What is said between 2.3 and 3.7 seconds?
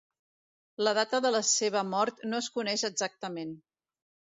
no es coneix exactament.